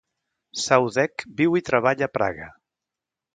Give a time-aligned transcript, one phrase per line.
[0.61, 2.49] Saudek viu i treballa a Praga.